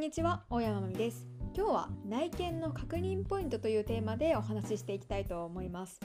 [0.00, 1.26] んにちは大山まみです。
[1.54, 6.00] 今日は内見の確認ポイントというテーマでお話ししていきたいと思います。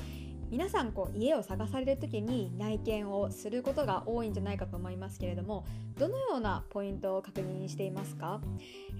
[0.51, 5.65] 皆さんこう家を探される時に内見をすることが多いんじゃないかと思いますけれども
[5.97, 8.41] どのようなポイントを確認していますか？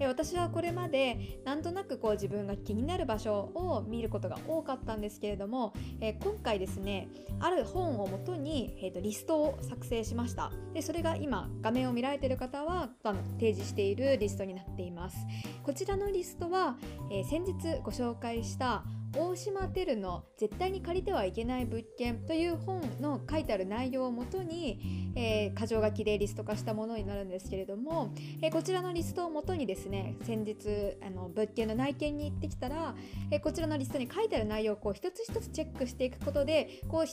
[0.00, 7.08] え私はこれまでなんとなくこう自分が気になる場所を見ることが多かったんですけれども、え今回ですね
[7.38, 10.50] ある本をもとに、えーと、リストを作成しました。
[10.72, 15.18] でそれが今画面を見られている方はあの提示しているリストになっています。
[15.62, 16.76] こちらのリストは、
[17.10, 17.52] えー、先日
[17.82, 18.84] ご紹介した
[19.18, 32.94] 大島テルの「絶対に借りてはいけない物件」という本の書いてある内容をもとに、えー、箇条書きでリスト化したものになるんですけれども、えー、こちらのリストをもとにですね先日あの物件の内見に行ってきたら、
[33.30, 37.06] えー、こちらのリストに書いてある内容をこう一つ一つチェックしていくことでこう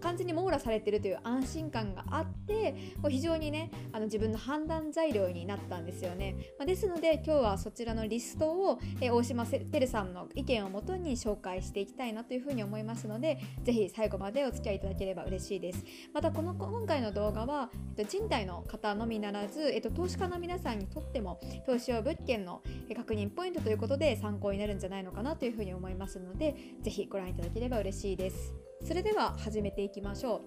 [0.00, 15.84] 完全に網羅されてるという安心感があってこう非常にねあの自分の判断材料になったんですよね、まあ、ですので今日はそちらのリストを、え大島てるさんの意見をもとに紹介していきたいなというふうに思いますのでぜひ最後までお付き合いいただければ嬉しいです。
[16.12, 22.62] またこの今回の動画は、えっと、賃貸の方のみならず、えっと、投資家の皆さんにとっても投資用物件の
[22.96, 28.69] 確認ポイントということで参考になるんじゃないのかなというふうに思いますのでぜひご覧いただければ嬉しいです。
[28.84, 30.40] それでは始めていきましょう。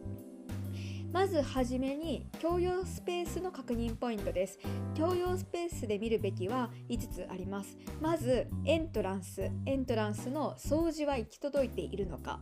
[1.13, 4.57] まずはじめに共用スペースの確認ポイントです。
[4.95, 7.77] 共用スペースで見るべきは5つあります。
[8.01, 9.51] まずエントランス。
[9.67, 12.39] エントランスの掃除は行き届いているのか。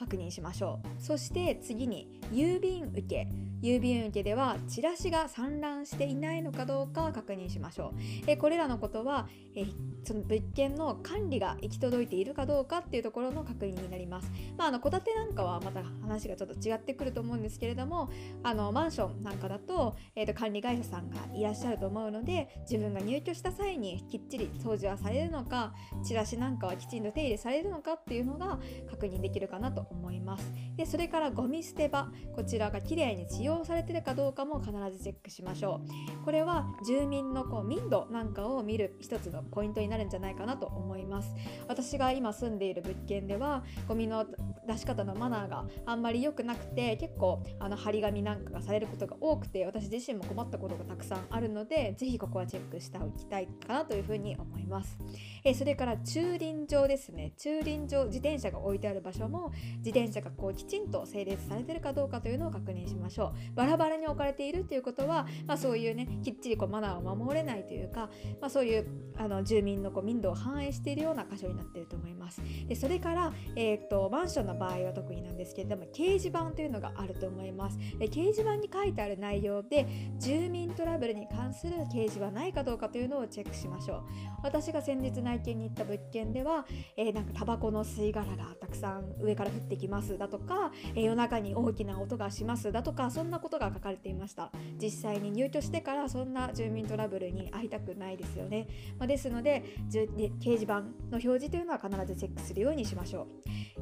[0.00, 1.02] 確認しましょう。
[1.02, 3.28] そして次に郵便受け。
[3.62, 8.00] 郵便受けではチラシが散乱していないのかどうか確認しましょう。
[8.26, 9.66] えこれらのことはえ
[10.04, 14.30] その物件の管理が行き届いているかどうかっていうところの確認になります。
[14.56, 18.08] まあの戸建てなんかはまた話がちょっと違ってくると思うんですけれども
[18.42, 30.52] あのマンションなんかだと,、えーと、管理会社さんがいらっしゃると思うので自分が入居した際にきっちり掃除はされるのかチラシなんかはきちんと手入れされるのかっていうのが確認できるかなと思います。
[30.76, 32.10] でそれからゴミ捨て場。
[32.34, 35.80] こちらがきれいに使用されてるかどうかも必ずチェックしましょ
[36.22, 36.24] う。
[36.24, 41.34] これは住民のこう民度なんかを見る一つのポイントになるんじゃないかなと思います。
[41.68, 44.26] 私が今住んでいる物件ではゴミの
[44.66, 54.98] 出し方のマナーがあんまり良くなくて結構あの張り紙なんかがされることが多くて私自身も困ったことがたくさんあるのでぜひここはチェックしておきたいかなというふうに思います。
[55.44, 57.32] えそれから駐輪場ですね。
[57.36, 63.54] 駐輪場自転車が置いてある場所も自転車がこうきちんと整列されてるかどうかというのを確認しましょう。
[63.54, 68.10] バラバラに置かれているということは、まあ、そういうねきっちりこうマナーを守れないというか、
[68.40, 68.86] まあ、そういう
[69.16, 72.42] あの住民のこう民度を反映しているような箇所になっていると思います。
[72.66, 77.78] でそれから、えーと、マンションの場合は特になんですけれども掲示板というのがあると思います。
[77.98, 79.86] で掲示板に書いてある内容で
[80.18, 84.02] 住民トラブルに関する掲示はないかどうかというのをチェックしましょう。
[84.42, 86.66] 私が先日内見に行った物件では、
[86.96, 94.50] えー、なんかタバコの吸い殻がたくさん上から降ってきますだとか、え、夜中に大きな音がしますだとかそんなことが書かれていました。
[94.80, 98.66] 実際に入居してからそんな住民トラブルに遭いたくないですよね、
[98.98, 103.26] まあ、ですので掲示板の表示というのは必ずチェックするようにしましょう。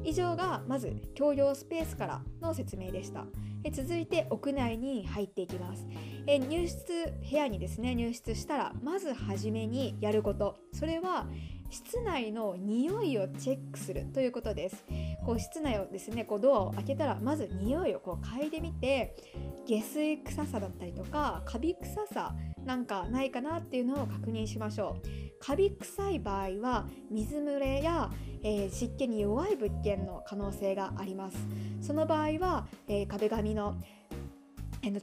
[0.03, 3.25] 以上がまず共用スペースからの説明でした。
[3.63, 5.85] え続いて屋内に入っていきます。
[6.25, 10.57] え入室部屋にですね入室したらまず初めにやること。
[10.73, 11.27] それは
[11.69, 14.85] 室内の匂いをチェックするということです。
[15.29, 19.15] こう室内をですねこうドアを開けたらまず匂いをこう嗅いでみて
[19.67, 22.33] 下水臭さだったりとかカビ臭さ
[22.65, 25.07] なんかないかなっていうのを確認しましょう
[25.39, 28.09] カビ臭い場合は水漏れや、
[28.41, 31.37] えー、湿気に弱い物件の可能性があります
[31.79, 33.75] その場合は、えー、壁紙の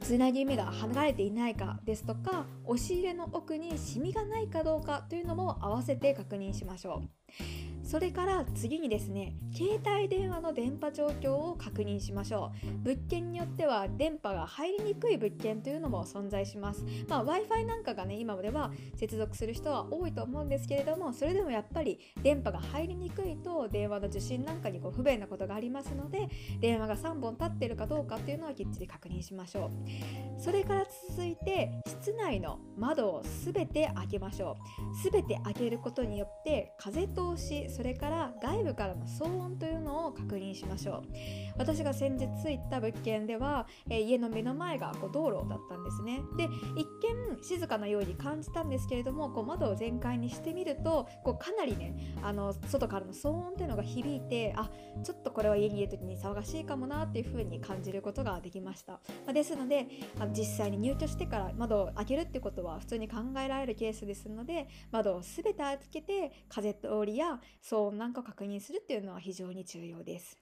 [0.01, 7.66] つなぎ目が離れていないかですとか押し入れの奥にシミがないかどうかというのも合わせて確認しましょう。
[7.87, 12.67] それから次にですね携帯電話の電波状況を確認しましょう。
[12.83, 26.27] 物件によっては電波が入りにくい物件というのも存在します、まあ、w i f i なんかがね今までは接続する人は多いと思うんですけれどもそれでもやっぱり電波が入りにくいと電話の受信なんかにこう不便なことがありますので
[26.59, 29.71] 電話が3本立ってるかどうかっていうのはきっちり確認しましょ
[30.37, 30.41] う。
[30.41, 34.57] それから続いて室内の窓を全て開けましょ
[35.05, 35.11] う。
[35.11, 41.03] 全て開けることによって風通しそれから外部からの騒音というのを確認しましょう。
[41.59, 46.21] 私が先日行った物件では、え、家の目の前がこう道路だったんですね。
[46.37, 46.87] で一
[47.37, 54.69] 見静かなように感じたんですけれどもこう窓を全開にしてみるとこうかなりねあの外からの騒音っていうのが響いてあ
[55.03, 59.87] ちょっとこれは家にいる時に騒がしいかもなっていう風に感じることができました、まあ、ですので
[60.19, 70.37] あの実際に入居してから窓を開けるってことは普通に考えられるケースですので窓を全て開けて風通りや騒音なんかを確認するっていうのは非常に重要です。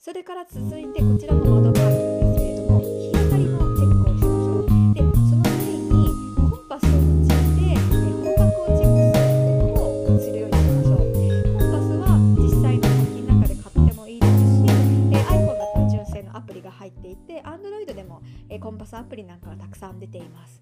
[0.00, 5.88] それから続いてこちらの窓マークですけれども日当たりのチェックをしましょうでその際に
[6.36, 7.34] コンパスを用いて
[7.78, 14.66] 方角をチェックすることをするようにしましょうコンパスは実際の先の中で買ってもいいですし
[15.14, 18.20] iPhone だったら純正のアプリが入っていて Android でも
[18.60, 20.60] コンパスアプリなんかがたくさん出ています。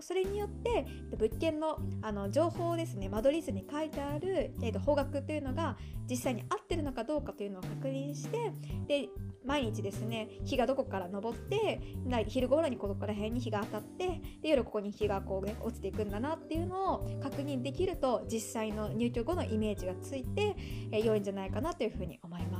[0.00, 0.86] それによって
[1.16, 5.76] 物件のあの情報ですね間取り図に書いてある、えー、と方角というのが
[6.08, 8.52] 実際に合ってるのかどうかというのを確認して
[8.86, 9.08] で
[9.44, 11.80] 毎日ですね日がどこから昇って
[12.26, 20.56] 昼頃にここら辺に日が当たってで夜ここに日がこう、ね、落ちていくんだなっていうのを確認できると実際の入居後のイメージがついて、
[20.92, 22.59] えー、良いんじゃないかなというふうに思いま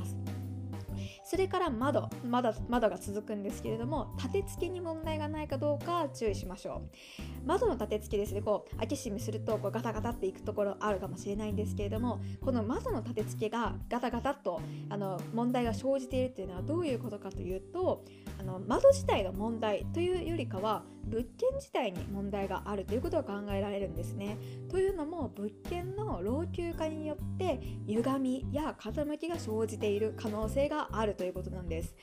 [1.31, 7.47] それから窓まだ窓が続くんですけれども立て付けに問題がないかどうか注意しましょう。
[7.47, 18.03] 窓の立て付けですねこう開け閉めするとこうガタガタっていくところあるかもしれないんですけれどもこの窓の立て付けがガタガタっとあの問題が生じているっていうのはどういうことかというと
[18.41, 24.37] あの窓自体の問題というよりかは物件自体に問題があるということが考えられるんですね。
[24.69, 31.95] というのも物件の老朽化によって歪みや傾きが生じている可能性があるということなんです。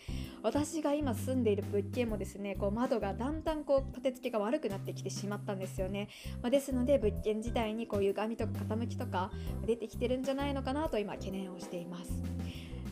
[0.45, 6.09] 私が今住んでいる物件もですねこう窓がだんだんこう立て付けが悪くなってきてしまったんですよね。
[6.41, 9.33] まあ、ですので物件自体にこう歪みとか傾きとか
[9.67, 12.13] 出てきてるんじゃないのかなと今懸念をしています。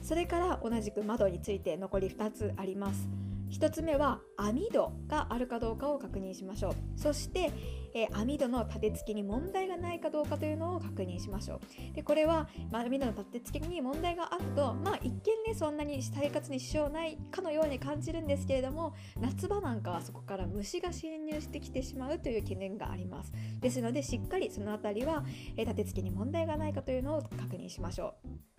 [0.02, 3.25] それから同じく窓について残り2つあります。
[3.50, 6.74] 1つ目は網戸があるかどうかを確認しましょう。
[6.96, 7.52] そして、
[7.94, 11.60] えー、網戸の立て付けに問題がないかどうかというのを確認しましょ
[11.92, 11.94] う。
[11.94, 15.12] でこれは、まあ、網戸の立て付けに問題があるとまあ一見
[15.46, 23.32] ねそんなに生活に支障ないかのように感じるんですけれども夏場なんかはそこから虫が侵入してきてしまうという懸念があります。
[23.60, 25.24] ですのでしっかりその辺りは、
[25.56, 28.56] えー、立て付けに問題がないかというのを確認しましょう。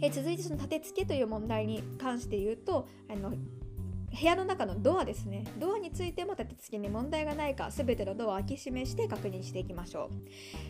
[0.00, 3.32] え続いてその立て付けという問題に関して言うとあの
[4.12, 5.44] 部屋の中のドアですね。
[5.58, 10.10] ドアについても立て付けに問題がないか全てのドアを開け閉めして確認していきましょ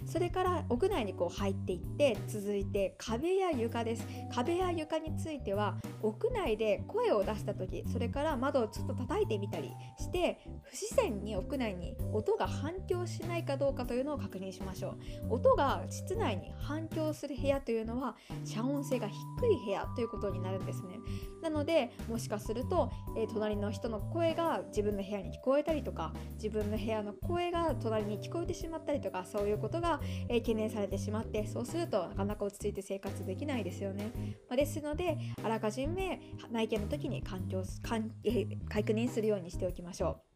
[0.06, 0.08] う。
[0.08, 4.06] それから屋内にこう入っていって続いて壁や床です。
[4.32, 14.96] 壁や床については屋内で声を出した時それから窓をちょっと叩いてみたりして不自然に屋内に音が反響しないかどうかというのを確認しましょ
[15.28, 15.34] う。
[15.34, 19.14] 音が室内に反響する部屋というのは遮音性が低
[19.52, 21.00] い部屋ということになるんですね。
[21.42, 34.12] なのでもしかすると、えー隣の人の声が自分の部屋に聞こえたりとか自分の部屋の声が隣に聞こえてしまったりとかそういうことが、えー、懸念されてしまってそうするとなかなか落ち着いて生活できないですよね、
[34.48, 40.32] まあ、ですのであらかじめ内見の時に環境かん、えー、確認するようにしておきましょう。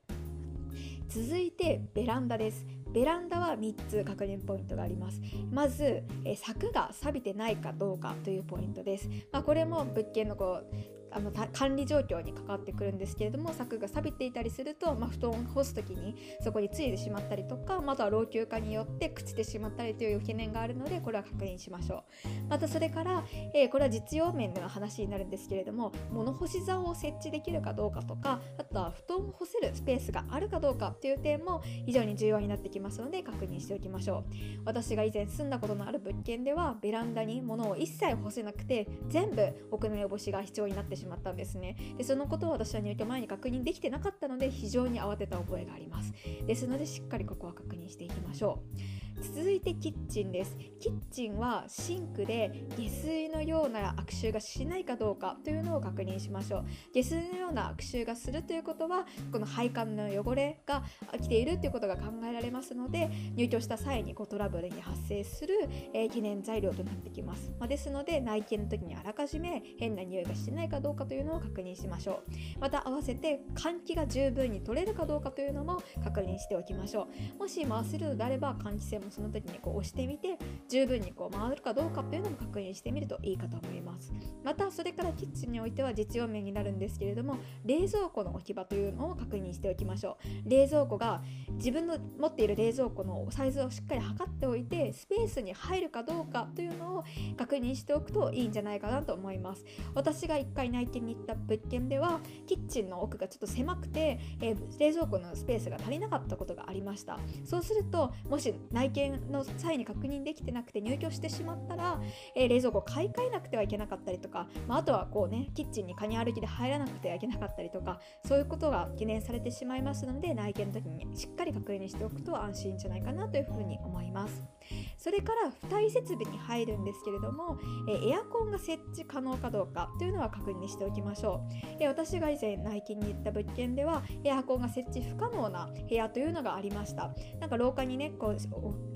[1.09, 2.67] 続いてベランダです。
[2.93, 5.21] ベランダは3つ確認ポイントがあります。
[5.51, 22.05] まず、え柵が錆びてないかどうかというポイントです、まあ、これも物件のこうあの管理状況にかかってくるんですけれども柵が錆びていたりすると、まあ、布団を干す時にそこについてしまったりとかまたは老朽化によって朽ちてしまったりという懸念があるのでこれは確認しましょ
[22.47, 22.51] う。
[22.51, 23.25] またそれから、
[23.55, 34.25] えー、これは実用面での話になるんですけれども物干し竿を設置できるかどうかとかあとは布団を干せるスペースがあるかどうかっていう点も非常に重要になってきますので確認しておきましょう。
[34.67, 41.77] 私が以前住んだことのある物件ではベランダに物を一切干せなくて全部屋内干しが必要になってしましまったんですね。
[41.97, 46.13] でそのことを私は入居前に確認できてなかったので非常に慌てた覚えがあります。
[46.47, 49.06] ですのでしっかりここは確認していきましょう。
[49.23, 50.57] 続いてキッチンです。
[50.81, 56.65] キッチンはシンクで下水のような悪臭がしないかどうかというのを確認しましょう。
[56.93, 60.85] 下水のような悪臭がするということはこの配管の汚れが
[61.21, 65.55] 来ているということが考えられますので入居した際にこうトラブルに発生する、
[65.93, 72.23] えー、懸念材料となってきます、まあ、ですので内見の時にあらかじめ変な匂いがしないかどうかというのを確認しましょ
[72.57, 72.61] う。
[72.61, 77.39] また合わせて換気が十分に取れるかどうかというのも確認しておきましょう。
[77.39, 80.37] もし回せるのであれば換気扇もその時にこう押してみて
[80.69, 84.13] 十分にこう回るかどうかっていうのも確認してみるといいかと思います。
[84.45, 90.51] またそれからキッチンにおいては実用面になるんですけれども冷蔵庫の置き場というのを確認しておきましょう。
[90.51, 91.23] 冷蔵庫が
[91.55, 97.05] 自分の持っている冷蔵庫のサイズをしっかり測っておいてスペースに入るかどうかというのを
[97.37, 99.65] 確認しておくといいんじゃないかなと思います。
[99.95, 107.19] 私が1回内見に行った物件ではキッチンの奥がちょっと狭くて、えー、冷蔵庫のスペースが足りなかったことがありました。
[107.45, 112.01] そうするともし内見の際に確認できてなくて入居してしまったら、
[112.35, 124.56] えー、冷蔵庫買い替えなくてはいけなかったりとか、まあ、あとはこうねキッチンにカニ歩きで入らなくてはいけなかったりとかそういうことが懸念されてしまいますので内見の時にしっかり確認しておくと安心じゃないかなというふうに思います。
[124.97, 127.59] それから付帯設備に入るんですけれども、
[127.89, 137.15] えエアコンが設置可能かどうかというのは確認しておきましょう、え私が以前内勤に行った物件ではエアコンが設置不可能な部屋というのがありました。
[137.41, 138.39] なんか廊下にねこう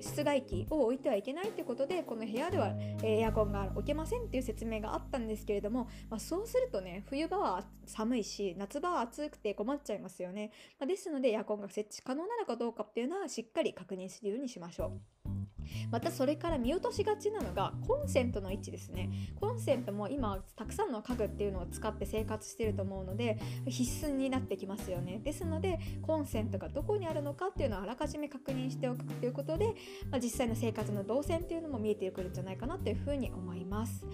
[0.01, 2.73] 室外機を置いてはいけないということでこの部屋では
[3.03, 14.93] エアコンが置けませんっていう説明があったんですけれども、まあ、そうするとね冬場は寒いし夏場は暑くて困っちゃいますよね、まあ、ですのでエアコンが設置可能なのかどうかっていうのはしっかり確認するようにしましょ
[15.27, 15.40] う。
[15.91, 19.11] またそれから見落としがちなのがコンセントの位置ですね。
[19.41, 25.21] コンセントも今たくさんの家具っていうのを使って生活してると思うので必須になってきますよね。
[25.23, 29.75] ですのでコンセントがどこにあるのかっていうのをあらかじめ確認しておくということで、
[30.11, 34.05] まあ、実際の生活の動線っていうのも見えてくるんじゃないかなというふうに思います。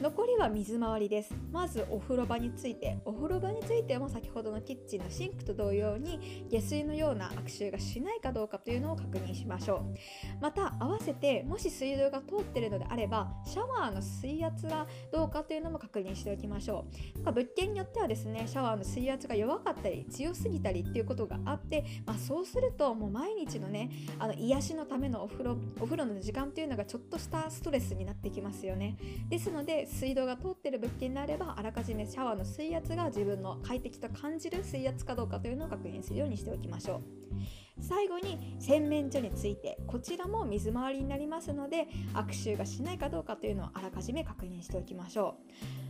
[0.00, 1.34] 残りは水回りです。
[1.52, 2.98] まずお風呂場について。
[3.04, 10.42] お風呂場についても先ほどのキッチンのシンクと同様に下水のような悪臭がしないかどうかというのを確認しましょう。
[10.42, 16.86] また合わせてもし水道が通ってるのであればシャワーの水圧がどうかというのも確認しておきましょ
[17.24, 17.32] う。
[17.32, 28.96] 物件によってはですねシャワーの水圧が弱かったり強すぎたりっていうことがあって、まあ、そうするともう毎日のねあの癒しのためのお風呂お風呂の時間というのがちょっとしたストレスになってきますよね。
[29.28, 37.02] ですので水道が通ってる物件であればあらかじめシャワーの水圧が自分の快適と感じる水圧かどうかというのを確認するようにしておきましょう。
[37.80, 45.36] 最後に洗面所についてこちらも水回りになりますので悪臭がしないかどうかというのをあらかじめ確認しておきましょ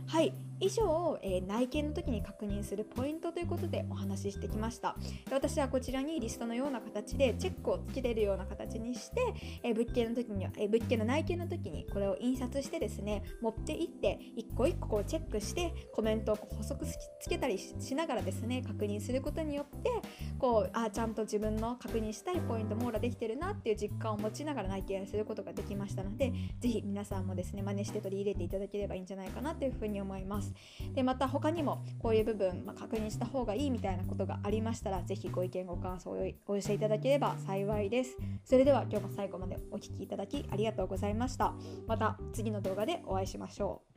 [0.07, 0.09] う。
[0.09, 0.33] はい。
[0.59, 4.95] 以上、えー、内見の時に確認するポイントということでお話ししてきました。
[5.31, 9.21] 私はこちらにリストのような形でチェックをつけれるような形にして、
[9.63, 19.91] えー、物件の時には、えー、物件の内見の時にこれを印刷してですね持っていって一個一個こうチェックしてコメントを補足つけたりしながらですね確認することによって
[20.39, 30.44] こうあちゃんと自分の確認したいポイント網羅できてるなっていう実感を持ちながら内見することができましたので是非皆さんもですね真似して取り入れていただければいいんじゃないかなというふうに思います。
[30.53, 30.93] ます。
[30.93, 38.17] でまた他にもこういう部分、まあ、確認した方がいいみたいなことがありましたら是非ご意見ご感想をお寄せいただければ幸いです。
[38.43, 41.53] それでは今日も最後までお聴きいただきありがとうございました。
[41.87, 43.94] また次の動画でお会いしましょう。